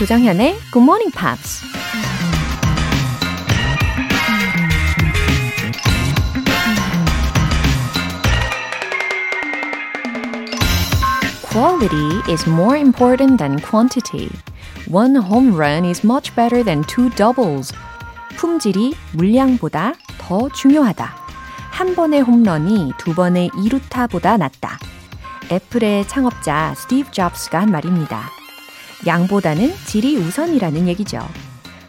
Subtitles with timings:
[0.00, 1.62] 조정현의 Good Morning Pops.
[11.52, 14.30] Quality is more important than quantity.
[14.90, 17.74] One home run is much better than two doubles.
[18.38, 21.14] 품질이 물량보다 더 중요하다.
[21.72, 24.78] 한 번의 홈런이 두 번의 2루타보다 낫다.
[25.52, 28.39] 애플의 창업자 스티브 잡스가 한 말입니다.
[29.06, 31.20] 양보다는 질이 우선이라는 얘기죠.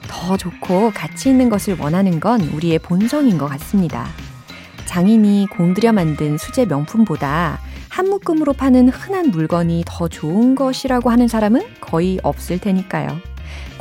[0.07, 4.07] 더 좋고 가치 있는 것을 원하는 건 우리의 본성인 것 같습니다.
[4.85, 11.61] 장인이 공들여 만든 수제 명품보다 한 묶음으로 파는 흔한 물건이 더 좋은 것이라고 하는 사람은
[11.81, 13.19] 거의 없을 테니까요.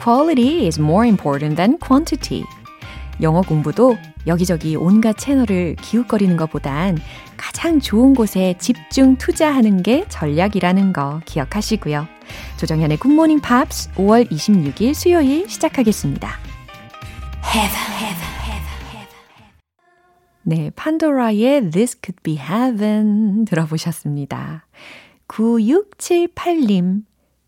[0.03, 2.45] Quality is more important than quantity.
[3.23, 6.99] 영어 공부도 여기저기 온갖 채널을 기웃거리는 것보단
[7.37, 12.20] 가장 좋은 곳에 집중 투자하는 게 전략이라는 거 기억하시고요.
[12.59, 16.29] 조정현의 굿모닝 팝스 5월 26일 수요일 시작하겠습니다.
[20.43, 24.67] 네, 판도라의 This Could Be Heaven 들어보셨습니다.
[25.29, 27.03] 9678님,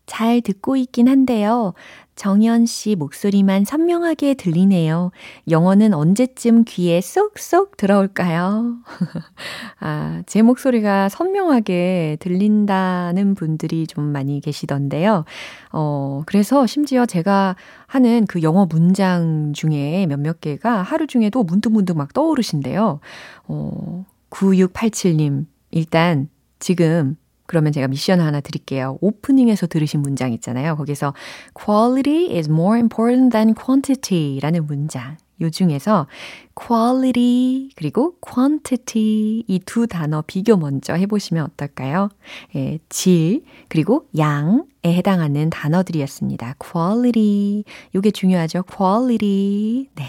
[0.05, 1.73] 잘 듣고 있긴 한데요.
[2.15, 5.11] 정연 씨 목소리만 선명하게 들리네요.
[5.49, 8.77] 영어는 언제쯤 귀에 쏙쏙 들어올까요?
[9.79, 15.25] 아, 제 목소리가 선명하게 들린다는 분들이 좀 많이 계시던데요.
[15.71, 17.55] 어, 그래서 심지어 제가
[17.87, 22.99] 하는 그 영어 문장 중에 몇몇 개가 하루 중에도 문득문득 막 떠오르신데요.
[23.47, 27.17] 어, 9687님, 일단 지금
[27.53, 28.97] 그러면 제가 미션 하나 드릴게요.
[28.99, 30.75] 오프닝에서 들으신 문장 있잖아요.
[30.75, 31.13] 거기서
[31.53, 35.17] quality is more important than quantity 라는 문장.
[35.41, 36.07] 요 중에서
[36.59, 42.09] quality 그리고 quantity 이 두 단어 비교 먼저 해보시면 어떨까요?
[42.55, 46.55] 예, 질 그리고 양에 해당하는 단어들이었습니다.
[46.59, 48.63] quality 요게 중요하죠.
[48.63, 50.05] quality 네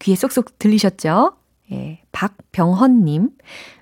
[0.00, 1.34] 귀에 쏙쏙 들리셨죠?
[1.70, 3.30] 예, 박병헌님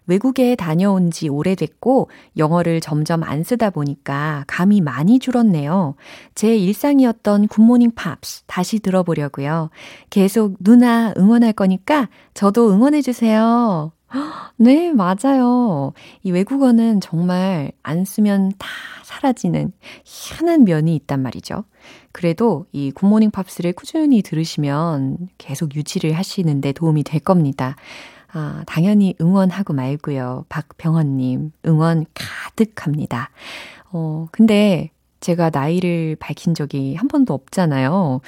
[0.07, 5.95] 외국에 다녀온 지 오래됐고 영어를 점점 안 쓰다 보니까 감이 많이 줄었네요.
[6.35, 9.71] 제 일상이었던 굿모닝 팝스 다시 들어보려고요.
[10.11, 13.93] 계속 누나 응원할 거니까 저도 응원해 주세요.
[14.57, 15.93] 네, 맞아요.
[16.23, 18.69] 이 외국어는 정말 안 쓰면 다
[19.05, 19.73] 사라지는
[20.05, 21.65] 희한한 면이 있단 말이죠.
[22.13, 27.77] 그래도 이 굿모닝 팝스를 꾸준히 들으시면 계속 유지를 하시는데 도움이 될 겁니다.
[28.33, 30.47] 아, 당연히 응원하고 말고요.
[30.49, 33.31] 박병헌님, 응원 가득합니다.
[33.91, 38.21] 어, 근데 제가 나이를 밝힌 적이 한 번도 없잖아요.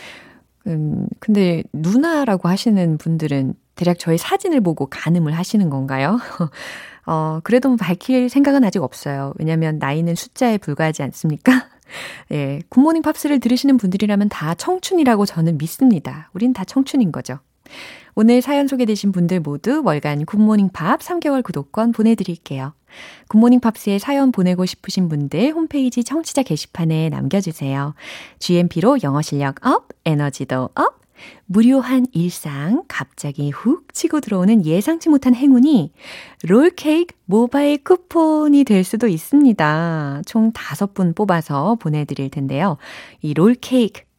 [0.67, 6.19] 음, 근데 누나라고 하시는 분들은 대략 저의 사진을 보고 가늠을 하시는 건가요?
[7.07, 9.33] 어, 그래도 뭐 밝힐 생각은 아직 없어요.
[9.39, 11.69] 왜냐면 나이는 숫자에 불과하지 않습니까?
[12.33, 16.31] 예, 굿모닝 팝스를 들으시는 분들이라면 다 청춘이라고 저는 믿습니다.
[16.33, 17.39] 우린 다 청춘인 거죠.
[18.17, 22.73] 오늘 사연 소개되신 분들 모두 월간 굿모닝 팝스 3개월 구독권 보내드릴게요.
[23.29, 27.95] 굿모닝 팝스에 사연 보내고 싶으신 분들 홈페이지 청취자 게시판에 남겨주세요.
[28.39, 31.01] GMP로 영어 실력 up, 에너지도 up,
[31.47, 35.93] 무료한 일상 갑자기 훅 치고 들어오는 예상치 못한 행운이
[36.45, 40.23] 롤케이크 모바일 쿠폰이 될 수도 있습니다.
[40.27, 42.77] 총 5분 뽑아서 보내드릴 텐데요.
[43.23, 44.03] 이 롤케이크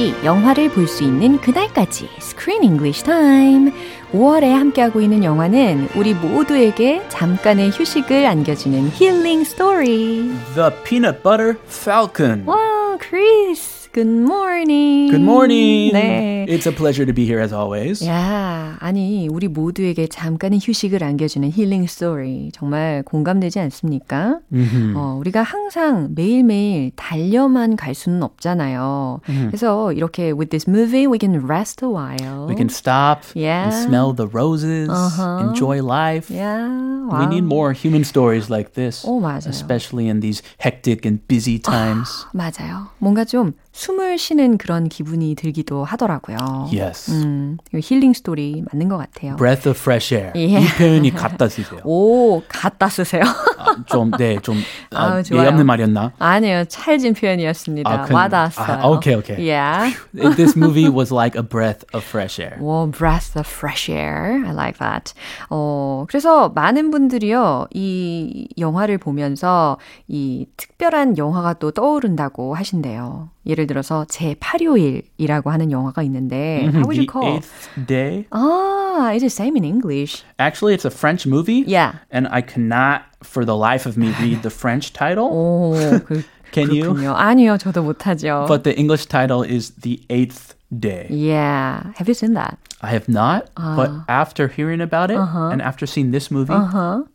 [0.00, 3.70] 없이 영화를 볼 수 있는 그날까지 Screen English Time.
[4.12, 10.30] 5월에 함께하고 있는 영화는 우리 모두에게 잠깐의 휴식을 안겨주는 힐링 스토리.
[10.54, 12.44] The Peanut Butter Falcon.
[12.46, 13.79] 와, 크리스.
[13.95, 15.09] Good morning.
[15.09, 15.93] Good morning.
[15.93, 16.45] 네.
[16.49, 18.05] It's a pleasure to be here as always.
[18.05, 22.51] 야, 아니, 우리 모두에게 잠깐의 휴식을 안겨주는 힐링 스토리.
[22.53, 24.39] 정말 공감되지 않습니까?
[24.53, 24.93] Mm-hmm.
[24.97, 29.21] 어, 우리가 항상 매일매일 달려만 갈 수는 없잖아요.
[29.29, 29.47] Mm-hmm.
[29.51, 32.47] 그래서 이렇게 with this movie we can rest a while.
[32.49, 33.71] We can stop Yeah.
[33.71, 35.47] and smell the roses, Uh-huh.
[35.47, 36.29] enjoy life.
[36.29, 37.29] Yeah, We wow.
[37.29, 39.47] need more human stories like this, 오, 맞아요.
[39.47, 42.27] especially in these hectic and busy times.
[42.33, 42.89] 맞아요.
[42.99, 46.68] 뭔가 좀 숨을 쉬는 그런 기분이 들기도 하더라고요.
[46.70, 47.10] yes.
[47.12, 49.36] 음, 힐링 스토리 맞는 것 같아요.
[49.36, 50.32] Breath of fresh air.
[50.36, 50.60] 예.
[50.60, 51.80] 이 표현이 갖다 쓰세요.
[51.84, 53.22] 오, 갖다 쓰세요.
[53.60, 54.56] 아, 좀, 네, 좀
[54.92, 55.40] 아, 좋아요.
[55.42, 56.12] 예의 없는 말이었나?
[56.18, 56.64] 아니에요.
[56.64, 57.90] 찰진 표현이었습니다.
[57.90, 58.78] 아, 그- 와닿았어요.
[58.80, 59.36] 아, 오케이, 오케이.
[59.50, 59.94] Yeah.
[60.36, 62.56] This movie was like a breath of fresh air.
[62.60, 64.42] 와, breath of fresh air.
[64.46, 65.12] I like that.
[65.50, 69.78] 어, 그래서 많은 분들이요, 이 영화를 보면서
[70.08, 73.28] 이 특별한 영화가 또 떠오른다고 하신대요.
[73.46, 77.34] 예를 들어서 제 8요일이라고 하는 영화가 있는데, how would you The call?
[77.36, 78.24] eighth day.
[78.30, 80.24] 아, it is same in English.
[80.39, 81.63] Actually, it's a French movie.
[81.65, 81.93] Yeah.
[82.11, 85.29] And I cannot, for the life of me, read the French title.
[85.31, 85.73] 오,
[86.05, 86.93] 그, Can you?
[86.93, 87.15] 그렇군요.
[87.15, 88.45] 아니요, 저도 못하죠.
[88.47, 91.07] But the English title is The Eighth Day.
[91.09, 91.93] yeah.
[91.97, 92.57] Have you seen that?
[92.81, 96.53] I have not, but after hearing about it and after seeing this movie,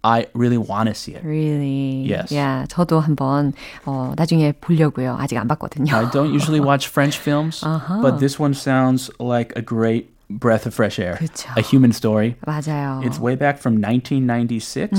[0.02, 1.22] I really want to see it.
[1.22, 2.02] Really?
[2.08, 2.32] Yes.
[2.32, 3.52] Yeah, 저도 한번
[3.84, 5.16] 어, 나중에 보려고요.
[5.20, 5.92] 아직 안 봤거든요.
[5.94, 7.62] I don't usually watch French films,
[8.02, 11.16] but this one sounds like a great breath of fresh air.
[11.18, 11.48] 그쵸.
[11.56, 12.36] A human story.
[12.46, 13.02] 맞아요.
[13.04, 14.98] It's way back from 1996.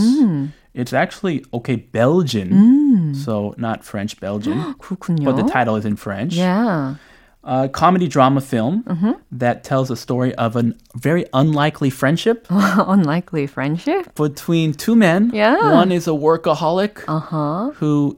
[0.74, 3.14] It's actually, okay, Belgian.
[3.16, 4.74] So not French, Belgian.
[4.80, 5.26] 그렇군요.
[5.26, 6.36] but the title is in French.
[6.36, 6.96] Yeah.
[7.44, 8.84] A comedy drama film
[9.32, 14.14] that tells a story of a very unlikely friendship Unlikely friendship.
[14.16, 15.32] between two men.
[15.34, 15.74] Yeah.
[15.74, 17.72] One is a workaholic Uh-huh.
[17.80, 18.18] who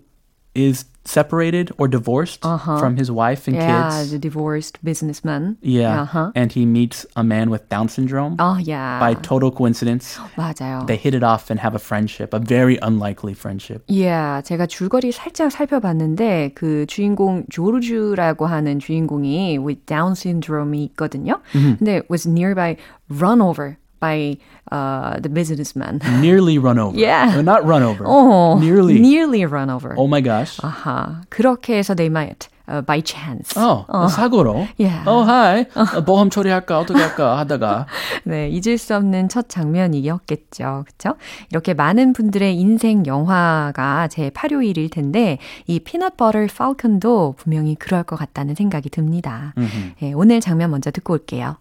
[0.53, 4.11] is separated or divorced from his wife and Yeah, kids.
[4.11, 5.57] the divorced businessman.
[5.61, 6.03] Yeah.
[6.03, 6.31] Uh-huh.
[6.33, 8.37] And he meets a man with Down syndrome.
[8.39, 8.99] Oh, yeah.
[9.01, 10.87] By total coincidence, 맞아요.
[10.87, 13.83] they hit it off and have a friendship, a very unlikely friendship.
[13.87, 21.41] Yeah, 제가 줄거리 살짝 살펴봤는데 그 주인공 조르주라고 하는 주인공이 with Down syndrome이 있거든요.
[21.51, 22.77] 근데 was nearby
[23.09, 24.36] run over by
[24.70, 26.00] uh, the businessman.
[26.20, 26.96] Nearly run over.
[26.96, 27.32] Yeah.
[27.36, 28.04] No, not run over.
[28.04, 28.98] 어, Nearly.
[28.98, 29.94] nearly run over.
[29.96, 30.60] Oh my gosh.
[30.62, 33.54] 아하, 그렇게 해서 they might uh, by chance.
[33.56, 34.68] 어, 사고로.
[34.78, 35.04] Yeah.
[35.08, 35.66] 어, 하이.
[35.74, 37.86] 어, 보험 처리할까 어떻게 할까 하다가
[38.24, 40.84] 네, 잊을 수 없는 첫 장면이었겠죠.
[40.86, 41.14] 그쵸?
[41.50, 48.16] 이렇게 많은 분들의 인생 영화가 제 8요일일 텐데, 이 피넛 버터 팔컨도 분명히 그럴 것
[48.16, 49.54] 같다는 생각이 듭니다.
[50.00, 51.56] 네, 오늘 장면 먼저 듣고 올게요.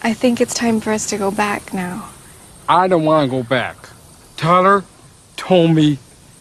[0.00, 2.08] I think it's time for us to go back now.
[2.68, 3.76] I don't want to go back.
[4.36, 4.84] Tyler
[5.36, 5.98] told me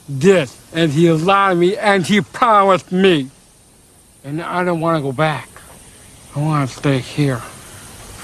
[0.08, 3.32] this, and he lied to me, and he promised me.
[4.24, 5.50] And I don't want to go back.
[6.36, 7.42] I want to stay here.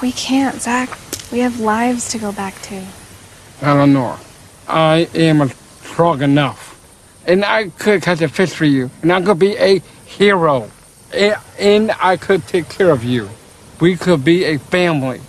[0.01, 0.97] We can't, Zach.
[1.31, 2.85] We have lives to go back to.
[3.61, 4.19] Eleanor,
[4.67, 5.49] I am
[5.81, 6.69] strong enough.
[7.25, 8.91] And I could catch a fish for you.
[9.01, 10.69] And I could be a hero.
[11.13, 13.29] And, and I could take care of you.
[13.80, 15.20] We could be a family.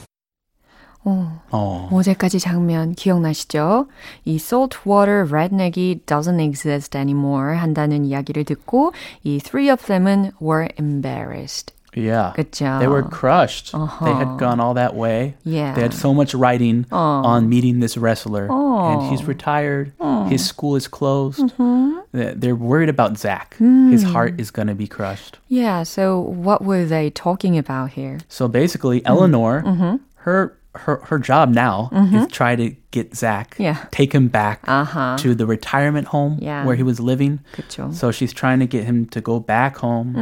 [1.03, 1.89] 어, 어.
[1.91, 3.87] 어제까지 장면 기억나시죠?
[4.25, 8.91] 이 saltwater redneck이 doesn't exist anymore 한다는 이야기를 듣고
[9.23, 11.73] 이 three of them은 were embarrassed.
[11.94, 12.32] Yeah.
[12.36, 12.78] 그쵸?
[12.78, 13.72] They were crushed.
[13.72, 14.36] They had uh-huh.
[14.36, 15.34] gone all that way.
[15.44, 15.74] Yeah.
[15.74, 16.96] They had so much writing oh.
[16.98, 18.48] on meeting this wrestler.
[18.50, 19.26] And he's oh.
[19.26, 19.92] retired.
[20.00, 20.24] Oh.
[20.24, 21.40] His school is closed.
[21.40, 21.98] Mm-hmm.
[22.12, 23.56] They- They're worried about Zach.
[23.58, 24.12] His mm.
[24.12, 25.38] heart is going to be crushed.
[25.48, 28.18] Yeah, so what were they talking about here?
[28.28, 29.96] So basically, Eleanor, mm-hmm.
[30.26, 33.86] her her her job now is try to get Zach, Yeah.
[33.90, 35.16] take him back Uh-huh.
[35.18, 36.64] to the retirement home Yeah.
[36.66, 37.38] where he was living.
[37.54, 37.90] 그쵸.
[37.92, 40.14] So she's trying to get him to go back home.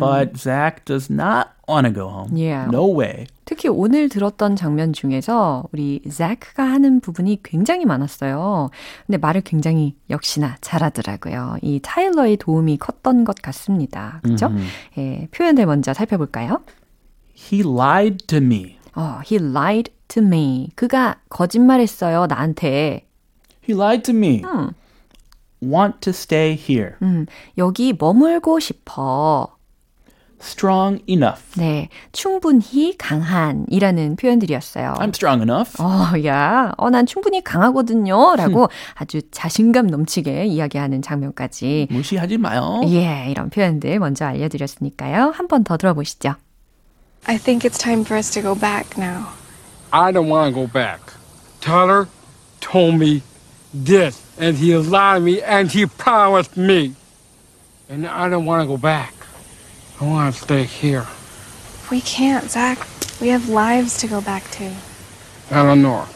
[0.00, 2.36] But Zach does not want to go home.
[2.36, 2.68] Yeah.
[2.70, 3.26] No way.
[3.44, 8.70] 특히 오늘 들었던 장면 중에서 우리 잭가 하는 부분이 굉장히 많았어요.
[9.06, 11.56] 근데 말을 굉장히 역시나 잘하더라고요.
[11.62, 14.20] 이 타일러의 도움이 컸던 것 같습니다.
[14.24, 14.50] 그렇죠?
[14.98, 16.60] 예, 표현들 먼저 살펴볼까요?
[17.36, 18.78] He lied to me.
[18.96, 20.70] 어, he lied to me.
[20.74, 23.06] 그가 거짓말했어요, 나한테.
[23.68, 24.42] He lied to me.
[25.62, 26.94] Want to stay here.
[27.02, 27.26] 음,
[27.58, 29.52] 여기 머물고 싶어.
[30.38, 31.58] Strong enough.
[31.58, 34.94] 네, 충분히 강한이라는 표현들이었어요.
[34.98, 35.80] I'm strong enough.
[35.82, 38.36] 어, 야, 어, 난 충분히 강하거든요.
[38.36, 41.88] 라고 아주 자신감 넘치게 이야기하는 장면까지.
[41.90, 42.82] 무시하지 마요.
[42.88, 45.30] 예, 이런 표현들 먼저 알려드렸으니까요.
[45.34, 46.34] 한 번 더 들어보시죠.
[47.28, 49.32] I think it's time for us to go back now.
[49.92, 51.00] I don't want to go back.
[51.60, 52.08] Tyler
[52.60, 53.22] told me
[53.74, 56.94] this, and he lied to me, and he promised me.
[57.88, 59.12] And I don't want to go back.
[60.00, 61.06] I want to stay here.
[61.90, 62.86] We can't, Zach.
[63.20, 64.72] We have lives to go back to.
[65.50, 66.06] Eleanor,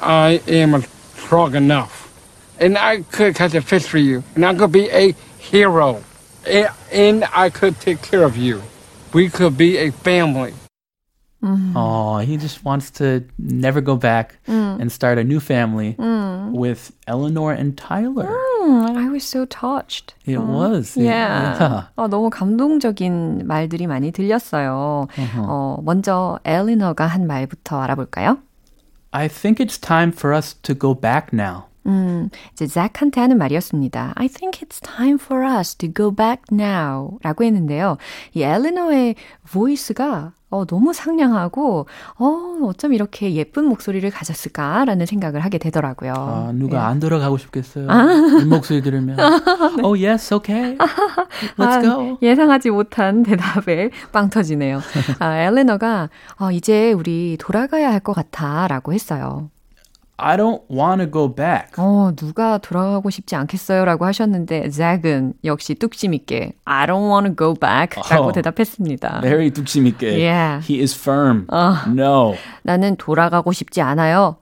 [0.00, 0.82] I am
[1.16, 2.12] strong enough.
[2.58, 4.22] And I could catch a fish for you.
[4.34, 6.04] And I could be a hero.
[6.46, 8.62] And I could take care of you.
[9.13, 10.53] We could be a family.
[11.43, 11.73] Mm.
[11.75, 14.79] Oh, he just wants to never go back mm.
[14.81, 16.51] and start a new family mm.
[16.51, 18.25] with Eleanor and Tyler.
[18.25, 20.15] Mm, I was so touched.
[20.25, 20.97] It uh, was.
[20.97, 21.57] Yeah.
[21.59, 21.83] yeah.
[21.97, 25.07] 어, 너무 감동적인 말들이 많이 들렸어요.
[25.15, 25.45] Uh-huh.
[25.47, 28.39] 어, 먼저 엘리너가 한 말부터 알아볼까요?
[29.13, 31.67] I think it's time for us to go back now.
[31.86, 34.12] 음, 이제 잭한테 하는 말이었습니다.
[34.16, 37.18] I think it's time for us to go back now.
[37.22, 37.96] 라고 했는데요.
[38.34, 39.14] 이 엘리너의
[39.50, 41.86] 보이스가 어, 너무 상냥하고,
[42.18, 46.12] 어, 어쩜 이렇게 예쁜 목소리를 가졌을까라는 생각을 하게 되더라고요.
[46.16, 46.80] 아, 누가 예.
[46.82, 47.88] 안 들어가고 싶겠어요.
[47.88, 48.04] 아.
[48.42, 49.16] 이 목소리 들으면.
[49.84, 50.76] oh, yes, okay.
[51.56, 52.18] Let's 아, go.
[52.20, 54.80] 예상하지 못한 대답에 빵 터지네요.
[55.20, 56.10] 아, 엘레너가,
[56.40, 59.50] 어, 이제 우리 돌아가야 할 것 같아 라고 했어요.
[60.19, 61.73] I don't want to go back.
[61.77, 67.53] 어, 누가 돌아가고 싶지 않겠어요라고 하셨는데 잭은 역시 뚝심 있게 I don't want to go
[67.53, 69.21] back라고 oh, 대답했습니다.
[69.21, 70.11] Very 뚝심 있게.
[70.11, 70.65] Yeah.
[70.65, 71.47] He is firm.
[71.49, 72.35] 어, no.
[72.63, 74.37] 나는 돌아가고 싶지 않아요.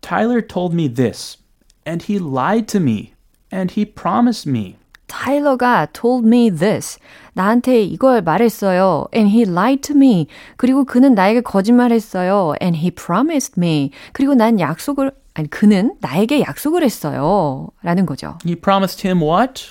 [0.00, 1.38] Tyler told me this
[1.86, 3.14] and he lied to me
[3.52, 4.76] and he promised me.
[5.09, 6.99] 타일러가 told me this.
[7.33, 9.07] 나한테 이걸 말했어요.
[9.13, 10.27] And he lied to me.
[10.55, 12.53] 그리고 그는 나에게 거짓말했어요.
[12.61, 13.91] And he promised me.
[14.13, 17.69] 그리고 난 약속을 아니 그는 나에게 약속을 했어요.
[17.81, 18.37] 라는 거죠.
[18.43, 19.69] You promised him what?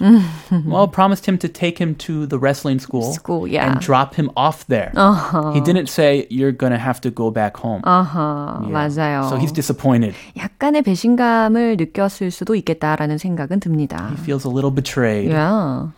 [0.64, 3.68] well, promised him to take him to the wrestling school, school yeah.
[3.68, 4.92] and drop him off there.
[4.96, 5.52] Uh-huh.
[5.52, 7.82] He didn't say you're going to have to go back home.
[7.84, 8.64] Uh-huh.
[8.64, 8.72] Yeah.
[8.72, 9.28] 맞아요.
[9.28, 10.14] So he's disappointed.
[10.38, 14.08] 약간의 배신감을 느꼈을 수도 있겠다라는 생각은 듭니다.
[14.08, 15.28] He feels a little betrayed.
[15.28, 15.92] Yeah.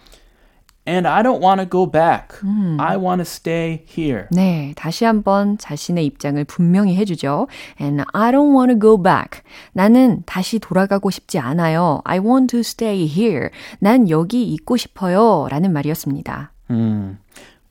[0.91, 2.41] And I don't want to go back.
[2.43, 2.77] 음.
[2.81, 4.25] I want to stay here.
[4.33, 7.47] 네, 다시 한번 자신의 입장을 분명히 해주죠.
[7.81, 9.43] And I don't want to go back.
[9.73, 12.01] 나는 다시 돌아가고 싶지 않아요.
[12.05, 13.51] I want to stay here.
[13.79, 15.47] 난 여기 있고 싶어요.
[15.49, 16.51] 라는 말이었습니다.
[16.71, 17.19] 음.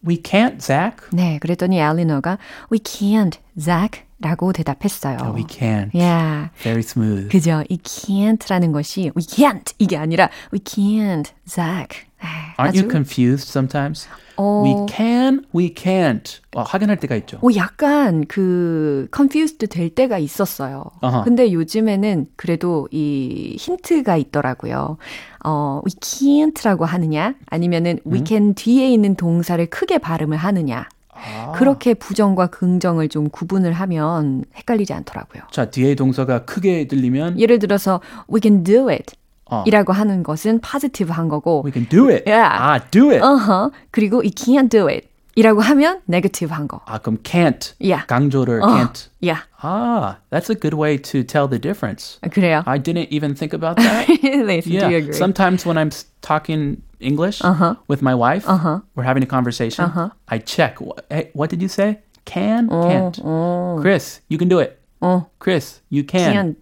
[0.08, 1.10] We can't, Zach.
[1.12, 2.38] 네, 그랬더니 엘리너가
[2.72, 4.04] We can't, Zach.
[4.22, 5.18] 라고 대답했어요.
[5.22, 5.92] Oh, we can't.
[5.94, 6.50] Yeah.
[6.62, 7.30] Very smooth.
[7.30, 7.64] 그죠.
[7.70, 12.09] 이 can't라는 것이 we can't 이게 아니라 we can't, Zach.
[12.58, 14.08] Aren't you confused sometimes?
[14.36, 14.64] 어...
[14.64, 16.40] We can, we can't.
[16.56, 17.38] 어, 확인할 때가 있죠.
[17.38, 20.92] 어, 약간 그 confused 될 때가 있었어요.
[21.02, 21.24] Uh-huh.
[21.24, 24.98] 근데 요즘에는 그래도 이 힌트가 있더라고요.
[25.46, 28.12] 어, we can't라고 하느냐 아니면은 음?
[28.12, 30.88] we can 뒤에 있는 동사를 크게 발음을 하느냐.
[31.12, 31.52] 아.
[31.52, 35.44] 그렇게 부정과 긍정을 좀 구분을 하면 헷갈리지 않더라고요.
[35.52, 38.00] 자, 뒤에 동사가 크게 들리면 예를 들어서
[38.32, 39.16] we can do it.
[39.51, 39.65] 어.
[39.67, 42.25] 이라고 하는 것은 positive한 거고 we can do it.
[42.27, 42.49] Yeah.
[42.49, 43.23] 아, do it.
[43.23, 43.71] Uh-huh.
[43.91, 45.09] 그리고 we can't do it.
[45.37, 46.81] 이라고 하면 negative한 거.
[46.87, 47.75] 아, 그럼 can't.
[47.81, 48.07] Yeah.
[48.07, 49.09] 강조를 uh, can't.
[49.21, 49.43] Yeah.
[49.63, 52.19] Ah, that's a good way to tell the difference.
[52.23, 52.63] 그래요?
[52.67, 54.09] I didn't even think about that.
[54.23, 54.87] Lacey, yeah.
[54.87, 55.13] do you agree?
[55.13, 55.91] Sometimes when I'm
[56.23, 57.75] talking English uh-huh.
[57.89, 58.81] with my wife, uh-huh.
[58.95, 60.11] we're having a conversation, uh-huh.
[60.29, 60.79] I check.
[61.11, 61.99] Hey, what did you say?
[62.25, 62.69] Can?
[62.71, 63.19] Oh, can't.
[63.25, 63.79] Oh.
[63.81, 64.79] Chris, you can do it.
[65.03, 65.27] Oh.
[65.41, 66.33] Chris, you can.
[66.33, 66.57] can.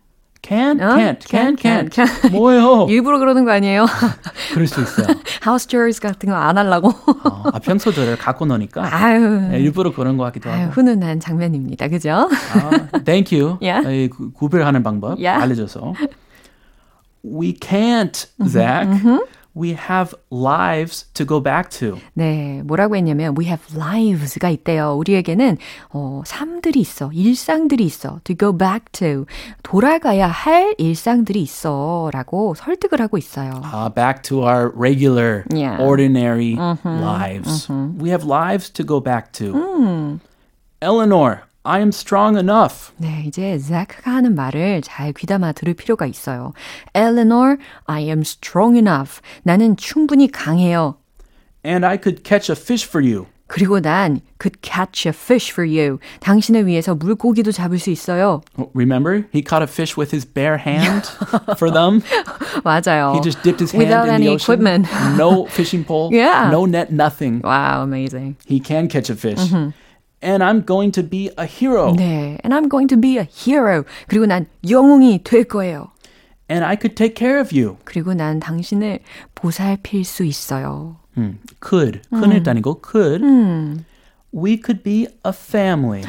[0.47, 0.95] Can, 어?
[0.95, 2.07] can't, can, can, can.
[2.31, 2.87] 뭐예요?
[2.89, 3.85] 일부러 그러는 거 아니에요?
[4.53, 5.07] 그럴 수 있어요.
[5.45, 6.89] House chores 같은 거 안 하려고.
[6.89, 10.61] 어, 아, 평소대로 갖고 노니까 아유, 네, 일부러 그런 것 같기도 하고.
[10.61, 11.89] 아유, 훈훈한 장면입니다.
[11.89, 12.29] 그죠?
[12.53, 13.57] 아, thank you.
[13.61, 14.07] Yeah.
[14.09, 15.43] 구, 구별하는 방법 yeah.
[15.43, 15.93] 알려줘서.
[17.25, 18.87] We can't, Zach.
[19.57, 19.67] Mm-hmm.
[19.67, 21.99] we have lives to go back to.
[22.13, 24.95] 네, 뭐라고 했냐면 we have lives가 있대요.
[24.97, 25.57] 우리에게는
[25.89, 28.19] 어, 삶들이 있어, 일상들이 있어.
[28.23, 29.25] to go back to
[29.63, 33.61] 돌아가야 할 일상들이 있어라고 설득을 하고 있어요.
[33.63, 35.81] Uh, back to our regular, yeah.
[35.81, 37.69] ordinary uh-huh, lives.
[37.69, 37.89] Uh-huh.
[37.97, 39.53] We have lives to go back to.
[39.53, 40.19] 음.
[40.79, 42.92] Eleanor, I am strong enough.
[42.96, 46.52] 네, 이제 자크가 하는 말을 잘 귀담아 들을 필요가 있어요.
[46.94, 49.20] Eleanor, I am strong enough.
[49.44, 50.96] 나는 충분히 강해요.
[51.64, 53.26] And I could catch a fish for you.
[53.46, 55.98] 그리고 난 could catch a fish for you.
[56.20, 58.40] 당신을 위해서 물고기도 잡을 수 있어요.
[58.74, 61.06] Remember, he caught a fish with his bare hand
[61.58, 62.00] for them.
[62.64, 63.12] 맞아요.
[63.14, 64.42] He just dipped his hand Without in any the ocean.
[64.42, 64.88] equipment.
[65.16, 66.08] no fishing pole.
[66.12, 66.48] Yeah.
[66.50, 67.40] No net, nothing.
[67.44, 68.36] Wow, amazing.
[68.46, 69.38] He can catch a fish.
[69.38, 69.70] Mm-hmm.
[70.22, 71.92] And I'm going to be a hero.
[71.94, 73.84] 네, and I'm going to be a hero.
[74.06, 75.90] 그리고 난 영웅이 될 거예요.
[76.48, 77.76] And I could take care of you.
[77.84, 79.00] 그리고 난 당신을
[79.34, 80.96] 보살필 수 있어요.
[81.18, 82.02] 음, could.
[82.12, 82.48] couldn't 음.
[82.48, 83.24] 아니고 could.
[83.24, 83.84] 음.
[84.32, 86.02] We could be a family.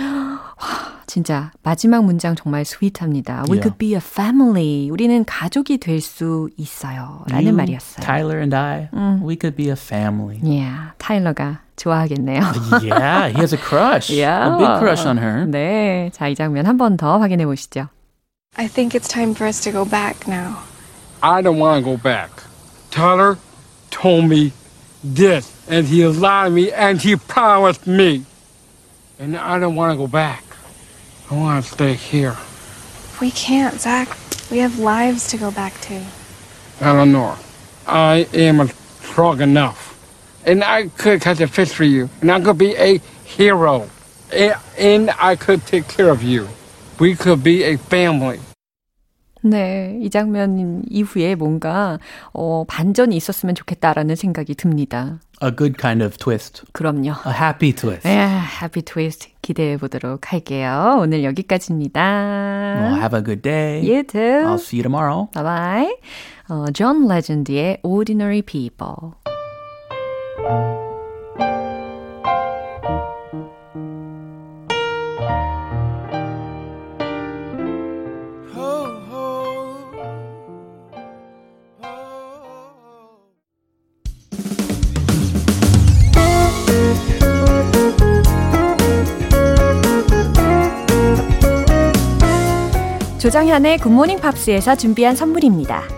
[1.07, 3.45] 진짜 마지막 문장 정말 스윗합니다.
[3.49, 3.61] We yeah.
[3.61, 4.89] could be a family.
[4.89, 7.23] 우리는 가족이 될 수 있어요.
[7.29, 8.05] 라는 you, 말이었어요.
[8.05, 9.21] Tyler and I, 음.
[9.23, 10.39] we could be a family.
[10.43, 12.41] Yeah, 타일러가 좋아하겠네요.
[12.83, 14.09] yeah, he has a crush.
[14.09, 14.55] Yeah.
[14.55, 15.45] A big crush on her.
[15.47, 16.09] 네.
[16.13, 17.89] 자, 이 장면 한 번 더 확인해 보시죠.
[18.55, 20.59] I think it's time for us to go back now.
[21.21, 22.29] I don't want to go back.
[22.91, 23.37] Tyler
[23.89, 24.51] told me
[25.03, 28.25] this, and he lied to me, and he promised me.
[29.19, 30.43] And I don't want to go back.
[31.31, 32.35] I want to stay here.
[33.21, 34.09] We can't, Zach.
[34.51, 36.03] We have lives to go back to.
[36.81, 37.37] Eleanor,
[37.87, 38.67] I am
[39.01, 39.95] strong enough.
[40.46, 42.08] And I could catch a fish for you.
[42.22, 43.88] And I could be a hero.
[44.78, 46.48] And I could take care of you.
[47.00, 48.40] We could be a family.
[49.40, 52.00] 네, 이 장면 이후에 뭔가
[52.32, 55.20] 어, 반전이 있었으면 좋겠다라는 생각이 듭니다.
[55.40, 56.64] A good kind of twist.
[56.72, 57.10] 그럼요.
[57.24, 58.02] A happy twist.
[58.02, 58.18] 네,
[58.60, 60.98] happy twist 기대해 보도록 할게요.
[61.00, 62.00] 오늘 여기까지입니다.
[62.00, 63.80] Well, have a good day.
[63.80, 64.44] You too.
[64.44, 65.28] I'll see you tomorrow.
[65.32, 65.96] Bye bye.
[66.48, 69.12] 어, 존 레전드의 Ordinary People.
[93.18, 95.97] 조정현의 굿모닝 팝스에서 준비한 선물입니다.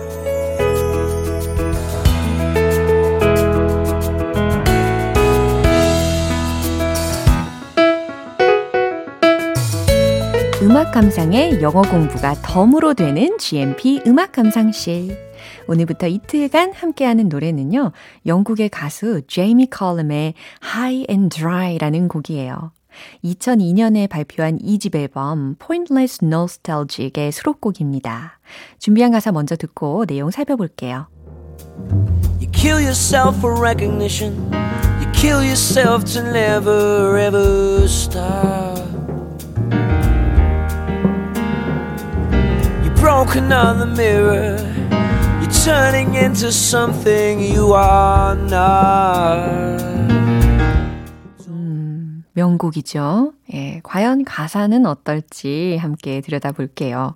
[10.71, 15.17] 음악 감상에 영어 공부가 덤으로 되는 GMP 음악 감상실.
[15.67, 17.91] 오늘부터 이틀간 함께하는 노래는요.
[18.25, 22.71] 영국의 가수 제이미 컬럼의 High and Dry라는 곡이에요.
[23.21, 28.39] 2002년에 발표한 2집 앨범 Pointless Nostalgic의 수록곡입니다.
[28.79, 31.07] 준비한 가사 먼저 듣고 내용 살펴볼게요.
[32.39, 34.49] You kill yourself for recognition.
[35.01, 38.90] You kill yourself to never ever stop.
[43.01, 44.57] You broke another mirror.
[45.41, 49.81] You're turning into something you are not.
[52.33, 53.33] 명곡이죠.
[53.55, 57.15] 예, 과연 가사는 어떨지 함께 들여다볼게요.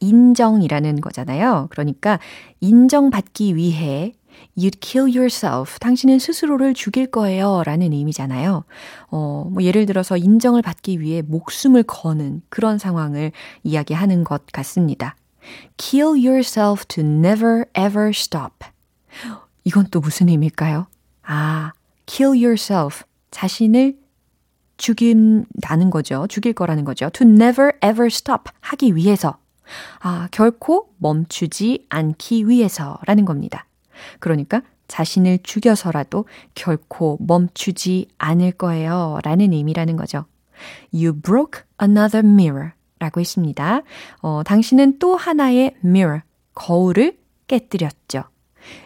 [0.00, 1.68] 인정이라는 거잖아요.
[1.70, 2.18] 그러니까
[2.60, 4.12] 인정받기 위해
[4.56, 5.78] You'd kill yourself.
[5.78, 7.62] 당신은 스스로를 죽일 거예요.
[7.64, 8.64] 라는 의미잖아요.
[9.10, 15.16] 어, 뭐 예를 들어서 인정을 받기 위해 목숨을 거는 그런 상황을 이야기하는 것 같습니다.
[15.76, 18.66] Kill yourself to never ever stop.
[19.64, 20.86] 이건 또 무슨 의미일까요?
[21.22, 21.72] 아,
[22.12, 23.04] kill yourself.
[23.30, 23.96] 자신을
[24.76, 26.26] 죽인다는 거죠.
[26.28, 27.08] 죽일 거라는 거죠.
[27.10, 28.50] To never ever stop.
[28.60, 29.38] 하기 위해서.
[30.00, 33.66] 아, 결코 멈추지 않기 위해서라는 겁니다.
[34.18, 39.18] 그러니까 자신을 죽여서라도 결코 멈추지 않을 거예요.
[39.22, 40.26] 라는 의미라는 거죠.
[40.92, 43.80] You broke another mirror 라고 했습니다.
[44.20, 46.20] 어, 당신은 또 하나의 mirror,
[46.54, 48.24] 거울을 깨뜨렸죠.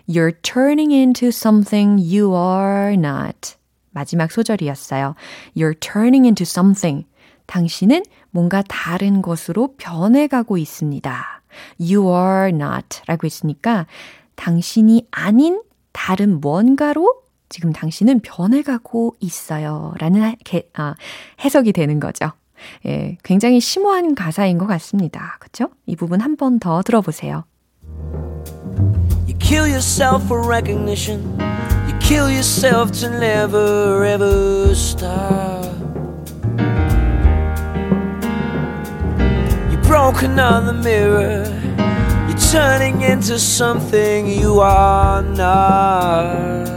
[0.09, 3.57] You're turning into something you are not.
[3.91, 5.15] 마지막 소절이었어요.
[5.57, 7.07] You're turning into something.
[7.47, 11.43] 당신은 뭔가 다른 것으로 변해가고 있습니다.
[11.81, 13.87] You are not 라고 했으니까
[14.35, 15.63] 당신이 아닌
[15.93, 19.95] 다른 뭔가로 지금 당신은 변해가고 있어요.
[19.99, 20.95] 라는 게, 아,
[21.43, 22.33] 해석이 되는 거죠.
[22.87, 25.37] 예, 굉장히 심오한 가사인 것 같습니다.
[25.41, 25.69] 그쵸?
[25.87, 27.45] 이 부분 한 번 더 들어보세요.
[29.46, 31.40] You kill yourself for recognition.
[31.88, 35.66] You kill yourself to never ever stop.
[39.72, 41.62] You broke another mirror.
[42.52, 46.70] turning into something you are not.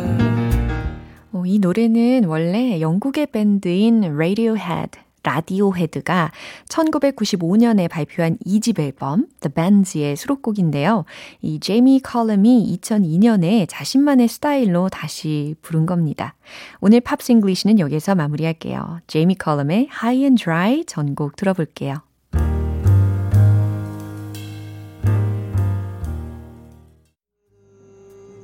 [1.44, 4.90] 이 노래는 원래 영국의 밴드인 Radiohead
[5.23, 6.31] 라디오헤드가
[6.69, 11.05] 1995년에 발표한 2집 앨범 The Bends의 수록곡인데요.
[11.41, 16.35] 이 제이미 컬럼이 2002년에 자신만의 스타일로 다시 부른 겁니다.
[16.81, 19.01] 오늘 Pops English는 여기서 마무리할게요.
[19.07, 21.95] 제이미 컬럼의 High and Dry 전곡 들어볼게요.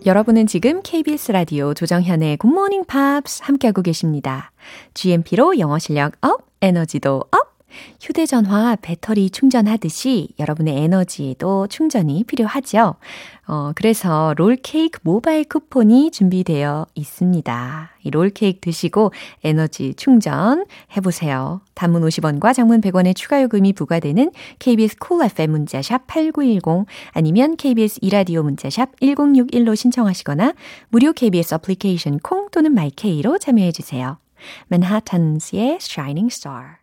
[0.06, 4.52] 여러분은 지금 KBS 라디오 조정현의 Good Morning Pops 함께하고 계십니다.
[4.94, 7.56] GMP로 영어 실력 up, 에너지도 up!
[8.02, 12.96] 휴대전화 배터리 충전하듯이 여러분의 에너지에도 충전이 필요하죠.
[13.48, 17.91] 어, 그래서 롤케이크 모바일 쿠폰이 준비되어 있습니다.
[18.04, 19.12] 이 롤케이크 드시고
[19.44, 20.65] 에너지 충전
[20.96, 21.62] 해보세요.
[21.74, 28.43] 단문 50원과 장문 100원의 추가 요금이 부과되는 KBS Cool FM 문자샵 8910 아니면 KBS 2라디오
[28.44, 30.54] 문자샵 1061로 신청하시거나
[30.89, 34.25] 무료 KBS 어플리케이션 콩 또는 마이케이로 참여해주세요.
[34.67, 36.78] 맨하탄스의 Shining Star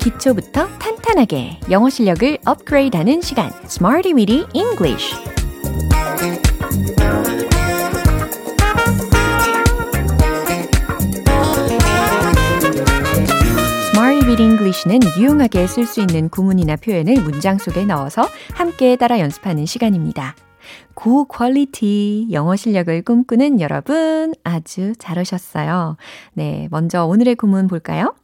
[0.00, 5.14] 기초부터 탄탄하게 영어 실력을 업그레이드하는 시간 Smarty Weedy English
[14.30, 20.36] Weedy English는 유용하게 쓸 수 있는 구문이나 표현을 문장 속에 넣어서 함께 따라 연습하는 시간입니다.
[20.94, 25.96] 고퀄리티 영어 실력을 꿈꾸는 여러분 아주 잘 오셨어요.
[26.34, 28.14] 네, 먼저 오늘의 구문 볼까요?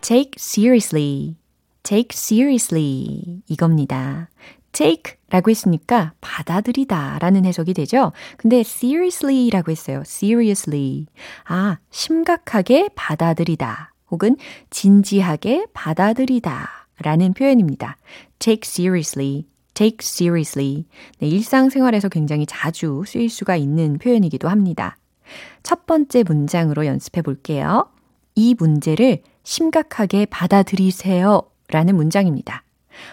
[0.00, 1.36] take seriously,
[1.84, 4.28] take seriously 이겁니다.
[4.72, 8.10] take 라고 했으니까 받아들이다 라는 해석이 되죠.
[8.38, 10.02] 근데 seriously 라고 했어요.
[10.04, 11.06] seriously.
[11.44, 14.36] 아, 심각하게 받아들이다 혹은
[14.70, 16.68] 진지하게 받아들이다
[17.02, 17.96] 라는 표현입니다.
[18.38, 20.86] take seriously, take seriously.
[21.18, 24.96] 네, 일상생활에서 굉장히 자주 쓰일 수가 있는 표현이기도 합니다.
[25.62, 27.88] 첫 번째 문장으로 연습해 볼게요.
[28.34, 31.42] 이 문제를 심각하게 받아들이세요.
[31.68, 32.62] 라는 문장입니다.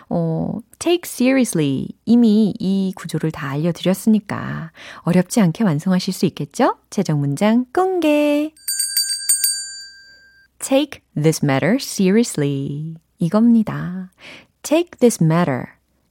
[0.10, 1.88] 어, take seriously.
[2.06, 6.78] 이미 이 구조를 다 알려드렸으니까 어렵지 않게 완성하실 수 있겠죠?
[6.90, 8.54] 최종 문장 공개.
[10.64, 12.96] Take this matter seriously.
[13.20, 14.12] 이겁니다.
[14.64, 15.66] take this matter.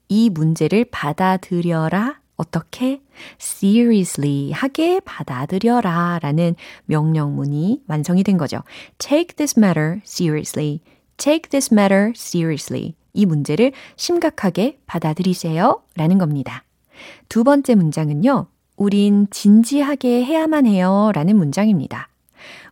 [0.08, 2.20] 이 문제를 받아들여라.
[2.36, 3.00] 어떻게
[3.38, 8.62] seriously 하게 받아들여라 라는 명령문이 완성이 된 거죠.
[8.98, 10.80] Take this matter seriously.
[11.16, 12.94] Take this matter seriously.
[13.12, 16.64] 이 문제를 심각하게 받아들이세요 라는 겁니다.
[17.28, 18.46] 두 번째 문장은요.
[18.76, 22.08] 우린 진지하게 해야만 해요 라는 문장입니다.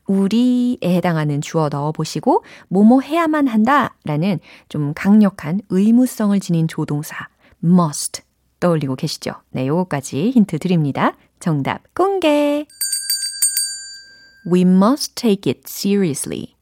[0.07, 7.29] 우리에 해당하는 주어 넣어보시고 뭐뭐 해야만 한다 라는 좀 강력한 의무성을 지닌 조동사
[7.63, 8.23] must
[8.61, 9.33] 떠올리고 계시죠?
[9.51, 11.17] 네, 요거까지 힌트 드립니다.
[11.39, 12.67] 정답 공개!
[14.51, 16.55] We must take it seriously.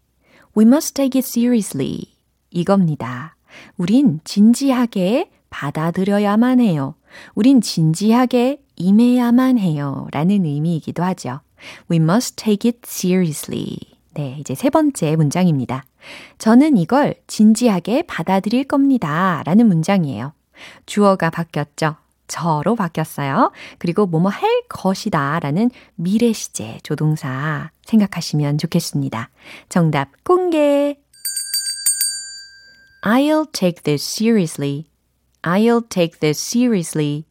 [0.56, 2.14] We must take it seriously.
[2.50, 3.36] 이겁니다.
[3.76, 6.94] 우린 진지하게 받아들여야만 해요.
[7.34, 10.06] 우린 진지하게 임해야만 해요.
[10.12, 11.40] 라는 의미이기도 하죠.
[11.90, 13.78] We must take it seriously.
[14.14, 15.84] 네, 이제 세 번째 문장입니다.
[16.38, 19.42] 저는 이걸 진지하게 받아들일 겁니다.
[19.44, 20.32] 라는 문장이에요.
[20.86, 21.96] 주어가 바뀌었죠.
[22.26, 23.52] 저로 바뀌었어요.
[23.78, 29.30] 그리고 뭐뭐 할 것이다 라는 미래 시제 조동사 생각하시면 좋겠습니다.
[29.68, 30.98] 정답 공개.
[33.02, 34.86] I'll take this seriously.
[35.42, 37.27] I'll take this seriously.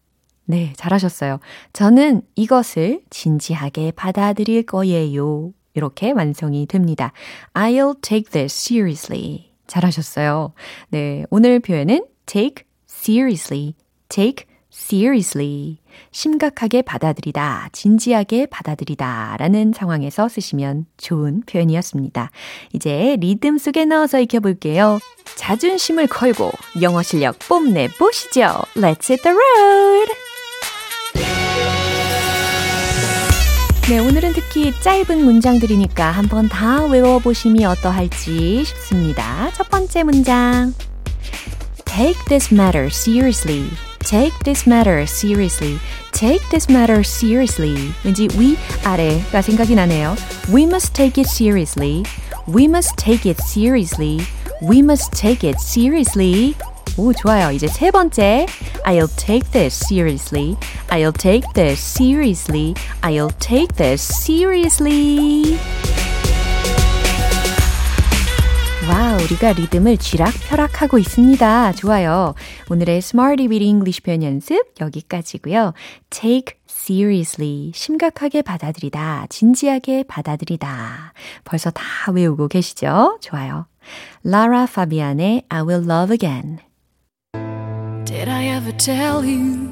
[0.49, 1.39] 네, 잘하셨어요.
[1.73, 5.51] 저는 이것을 진지하게 받아들일 거예요.
[5.73, 7.11] 이렇게 완성이 됩니다.
[7.53, 9.51] I'll take this seriously.
[9.67, 10.53] 잘하셨어요.
[10.89, 13.75] 네, 오늘 표현은 take seriously,
[14.07, 15.79] take seriously.
[16.11, 22.31] 심각하게 받아들이다, 진지하게 받아들이다 라는 상황에서 쓰시면 좋은 표현이었습니다.
[22.71, 24.99] 이제 리듬 속에 넣어서 익혀볼게요.
[25.35, 28.63] 자존심을 걸고 영어 실력 뽐내보시죠.
[28.75, 30.26] Let's hit the road!
[33.89, 39.49] 네, 오늘은 특히 짧은 문장들이니까 한번 다 외워보심이 어떠할지 싶습니다.
[39.53, 40.73] 첫 번째 문장.
[41.85, 43.69] Take this matter seriously.
[43.99, 45.79] Take this matter seriously.
[46.11, 47.93] Take this matter seriously.
[48.03, 50.17] 왠지 위, 아래가 생각이 나네요.
[50.53, 52.03] We must take it seriously.
[52.45, 54.19] We must take it seriously.
[54.61, 56.55] We must take it seriously.
[56.97, 57.51] 오, 좋아요.
[57.51, 58.45] 이제 세 번째.
[58.85, 60.55] I'll take this seriously.
[60.89, 62.73] I'll take this seriously.
[63.01, 65.57] I'll take this seriously.
[68.89, 71.73] 와, 우리가 리듬을 쥐락펴락하고 있습니다.
[71.73, 72.33] 좋아요.
[72.69, 75.73] 오늘의 Smarty Weedy English 표현 연습 여기까지고요.
[76.09, 77.73] Take seriously.
[77.75, 79.27] 심각하게 받아들이다.
[79.29, 81.13] 진지하게 받아들이다.
[81.43, 83.19] 벌써 다 외우고 계시죠?
[83.21, 83.65] 좋아요.
[84.23, 86.66] 라라 파비안의 I Will Love Again.
[88.07, 89.67] Did I ever tell you?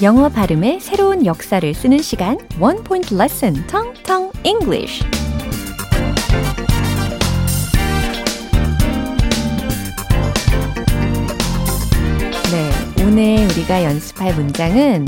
[0.00, 5.04] 영어 발음의 새로운 역사를 쓰는 시간 One Point Lesson 텅텅 English
[12.50, 15.04] 네, 오늘 우리가 연습할 문장은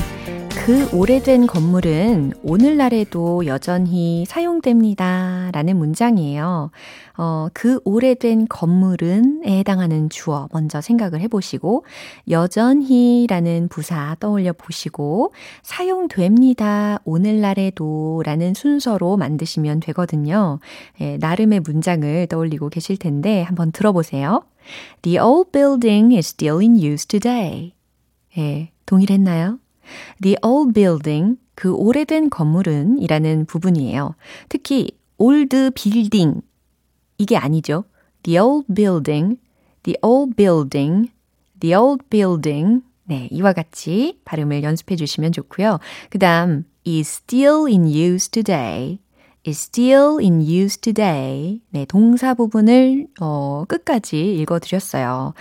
[0.65, 5.51] 그 오래된 건물은 오늘날에도 여전히 사용됩니다.
[5.53, 6.71] 라는 문장이에요.
[7.19, 11.85] 어, 그 오래된 건물은에 해당하는 주어 먼저 생각을 해보시고,
[12.31, 15.33] 여전히 라는 부사 떠올려 보시고,
[15.65, 17.01] 사용됩니다.
[17.05, 20.61] 오늘날에도 라는 순서로 만드시면 되거든요.
[21.01, 24.45] 예, 나름의 문장을 떠올리고 계실 텐데, 한번 들어보세요.
[25.03, 27.75] The old building is still in use today.
[28.39, 29.59] 예, 동일했나요?
[30.21, 34.15] The old building, 그 오래된 건물은 이라는 부분이에요.
[34.49, 36.41] 특히 old building,
[37.19, 37.85] 이게 아니죠.
[38.23, 39.39] The old building,
[39.83, 41.11] the old building,
[41.61, 42.83] the old building.
[43.05, 45.79] 네, 이와 같이 발음을 연습해 주시면 좋고요.
[46.09, 48.99] 그 다음, is still in use today.
[49.47, 51.61] is still in use today.
[51.71, 55.35] 네, 동사 부분을 어, 끝까지 읽어 드렸어요.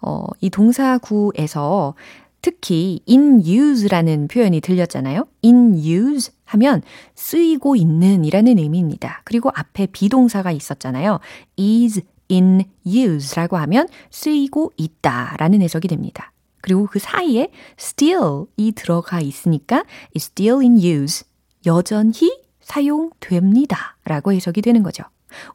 [0.00, 1.94] 어, 이 동사구에서
[2.40, 5.26] 특히 in use라는 표현이 들렸잖아요.
[5.44, 6.82] in use 하면
[7.14, 9.22] 쓰이고 있는 이라는 의미입니다.
[9.24, 11.20] 그리고 앞에 비동사가 있었잖아요.
[11.58, 16.32] is in use 라고 하면 쓰이고 있다 라는 해석이 됩니다.
[16.60, 19.84] 그리고 그 사이에 still이 들어가 있으니까
[20.16, 21.24] is still in use.
[21.66, 23.96] 여전히 사용됩니다.
[24.04, 25.04] 라고 해석이 되는 거죠.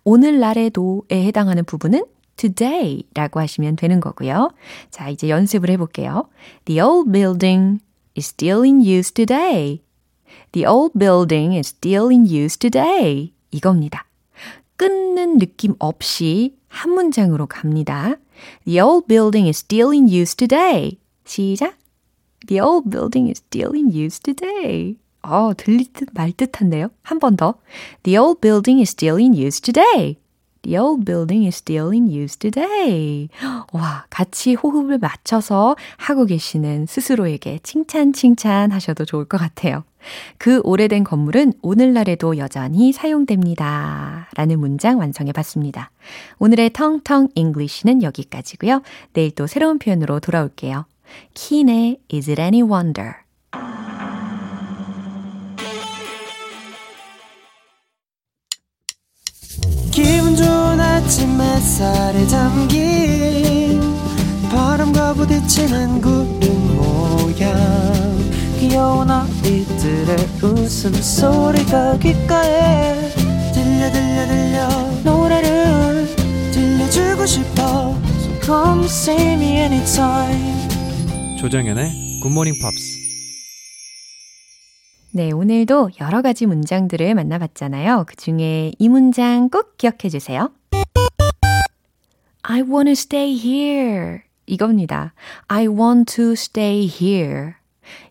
[0.03, 2.03] 오늘날에도에 해당하는 부분은
[2.35, 4.51] today 라고 하시면 되는 거고요.
[4.89, 6.29] 자, 이제 연습을 해볼게요.
[6.65, 7.79] The old building
[8.17, 9.81] is still in use today.
[10.51, 13.33] The old building is still in use today.
[13.51, 14.05] 이겁니다.
[14.77, 18.15] 끊는 느낌 없이 한 문장으로 갑니다.
[18.65, 20.97] The old building is still in use today.
[21.25, 21.77] 시작.
[22.47, 24.97] The old building is still in use today.
[25.21, 26.89] 어, 들릴 듯말 듯한데요.
[27.01, 27.55] 한 번 더.
[28.03, 30.17] The old building is still in use today.
[30.63, 33.27] The old building is still in use today.
[33.73, 39.83] 와, 같이 호흡을 맞춰서 하고 계시는 스스로에게 칭찬, 칭찬 하셔도 좋을 것 같아요.
[40.37, 44.29] 그 오래된 건물은 오늘날에도 여전히 사용됩니다.
[44.35, 45.91] 라는 문장 완성해 봤습니다.
[46.39, 48.81] 오늘의 텅텅 English는 여기까지고요.
[49.13, 50.85] 내일 또 새로운 표현으로 돌아올게요.
[51.33, 53.22] 킨의 Is it any wonder?
[61.13, 63.79] 아침 햇살에 담긴
[64.49, 67.53] 바람과 부딪히는 구름 모양.
[68.59, 73.11] 귀여운 아이들의 웃음소리가 귓가에
[73.53, 74.67] 들려 들려 들려.
[75.03, 76.07] 노래를
[76.51, 77.95] 들려주고 싶어.
[78.17, 80.67] So come see me anytime.
[81.39, 81.91] 조정연의
[82.23, 83.03] 굿모닝 팝스
[85.11, 88.05] 네, 오늘도 여러 가지 문장들을 만나봤잖아요.
[88.07, 90.49] 그 중에 이 문장 꼭 기억해 주세요.
[92.45, 94.23] I want to stay here.
[94.45, 95.13] 이겁니다.
[95.47, 97.53] I want to stay here.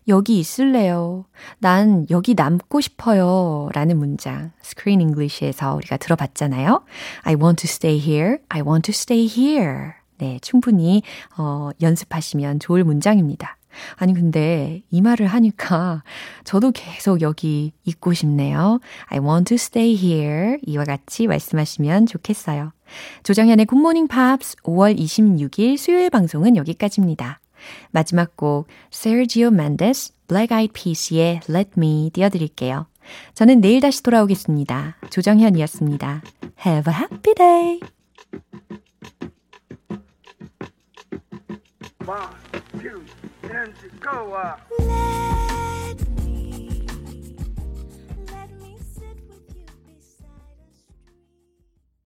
[0.07, 1.25] 여기 있을래요.
[1.59, 3.69] 난 여기 남고 싶어요.
[3.73, 4.51] 라는 문장.
[4.63, 6.83] Screen English에서 우리가 들어봤잖아요.
[7.23, 8.37] I want to stay here.
[8.49, 9.91] I want to stay here.
[10.17, 11.03] 네, 충분히
[11.37, 13.57] 어, 연습하시면 좋을 문장입니다.
[13.97, 16.03] 아니, 근데 이 말을 하니까
[16.43, 18.79] 저도 계속 여기 있고 싶네요.
[19.07, 20.57] I want to stay here.
[20.65, 22.71] 이와 같이 말씀하시면 좋겠어요.
[23.23, 27.39] 조정현의 굿모닝 팝스 5월 26일 수요일 방송은 여기까지입니다.
[27.91, 32.87] 마지막 곡 Sergio Mendes, Black Eyed Peas의 Let Me 띄워드릴게요.
[33.33, 34.97] 저는 내일 다시 돌아오겠습니다.
[35.09, 36.21] 조정현이었습니다.
[36.65, 37.79] Have a happy day!
[42.05, 42.43] One,
[44.01, 45.52] go up.